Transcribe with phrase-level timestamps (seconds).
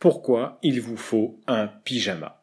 [0.00, 2.42] pourquoi il vous faut un pyjama.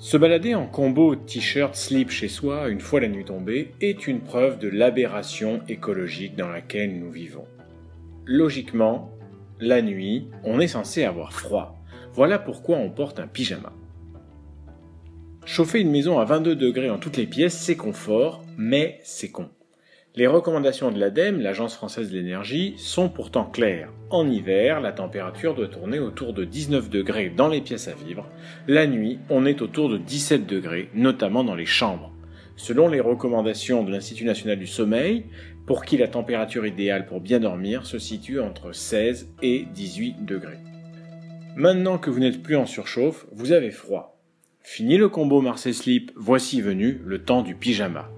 [0.00, 4.20] Se balader en combo t-shirt slip chez soi une fois la nuit tombée est une
[4.20, 7.46] preuve de l'aberration écologique dans laquelle nous vivons.
[8.26, 9.12] Logiquement,
[9.60, 11.80] la nuit, on est censé avoir froid.
[12.14, 13.72] Voilà pourquoi on porte un pyjama.
[15.44, 19.48] Chauffer une maison à 22 degrés en toutes les pièces, c'est confort, mais c'est con.
[20.14, 23.90] Les recommandations de l'ADEME, l'Agence française de l'énergie, sont pourtant claires.
[24.10, 28.28] En hiver, la température doit tourner autour de 19 degrés dans les pièces à vivre.
[28.68, 32.12] La nuit, on est autour de 17 degrés, notamment dans les chambres.
[32.56, 35.24] Selon les recommandations de l'Institut national du sommeil,
[35.66, 40.58] pour qui la température idéale pour bien dormir se situe entre 16 et 18 degrés.
[41.56, 44.20] Maintenant que vous n'êtes plus en surchauffe, vous avez froid.
[44.60, 48.10] Fini le combo Marseille Slip, voici venu le temps du pyjama.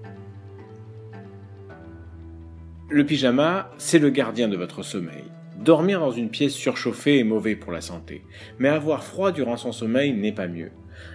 [2.87, 5.23] Le pyjama, c'est le gardien de votre sommeil.
[5.57, 8.21] Dormir dans une pièce surchauffée est mauvais pour la santé,
[8.59, 10.69] mais avoir froid durant son sommeil n'est pas mieux.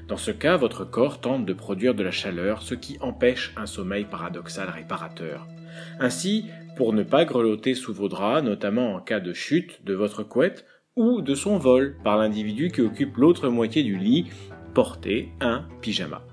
[0.09, 3.67] Dans ce cas, votre corps tente de produire de la chaleur, ce qui empêche un
[3.67, 5.47] sommeil paradoxal réparateur.
[6.01, 10.25] Ainsi, pour ne pas grelotter sous vos draps, notamment en cas de chute de votre
[10.25, 14.27] couette ou de son vol par l'individu qui occupe l'autre moitié du lit,
[14.75, 16.25] portez un pyjama.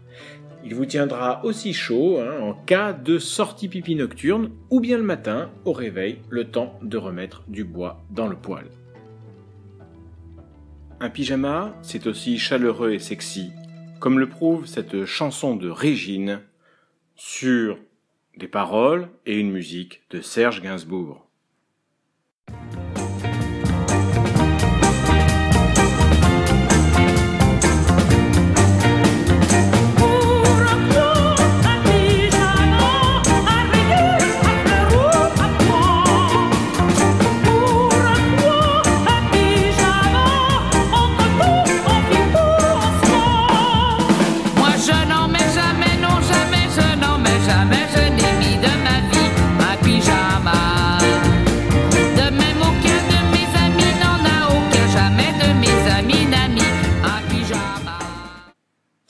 [0.70, 5.04] Il vous tiendra aussi chaud hein, en cas de sortie pipi nocturne ou bien le
[5.04, 8.68] matin au réveil, le temps de remettre du bois dans le poêle.
[11.00, 13.54] Un pyjama, c'est aussi chaleureux et sexy,
[14.02, 16.42] comme le prouve cette chanson de Régine
[17.16, 17.78] sur
[18.36, 21.30] des paroles et une musique de Serge Gainsbourg.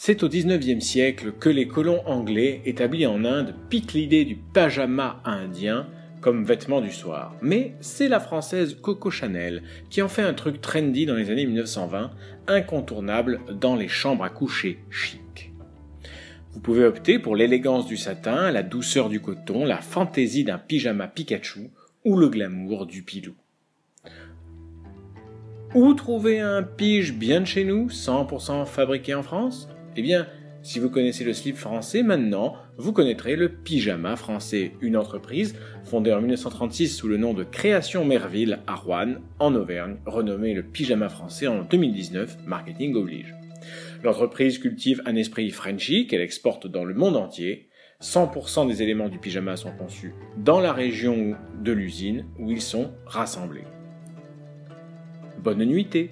[0.07, 5.21] C'est au XIXe siècle que les colons anglais établis en Inde piquent l'idée du pyjama
[5.25, 5.85] indien
[6.21, 7.35] comme vêtement du soir.
[7.41, 11.45] Mais c'est la française Coco Chanel qui en fait un truc trendy dans les années
[11.45, 12.11] 1920,
[12.47, 15.51] incontournable dans les chambres à coucher chic.
[16.53, 21.09] Vous pouvez opter pour l'élégance du satin, la douceur du coton, la fantaisie d'un pyjama
[21.09, 21.69] Pikachu
[22.05, 23.35] ou le glamour du pilou.
[25.75, 29.67] Où trouver un pige bien de chez nous, 100% fabriqué en France?
[29.97, 30.27] Eh bien,
[30.61, 36.13] si vous connaissez le slip français, maintenant, vous connaîtrez le pyjama français, une entreprise fondée
[36.13, 41.09] en 1936 sous le nom de Création Merville à Rouen, en Auvergne, renommée le pyjama
[41.09, 43.33] français en 2019, marketing oblige.
[44.03, 47.69] L'entreprise cultive un esprit Frenchy qu'elle exporte dans le monde entier.
[48.01, 52.91] 100% des éléments du pyjama sont conçus dans la région de l'usine où ils sont
[53.07, 53.65] rassemblés.
[55.39, 56.11] Bonne nuitée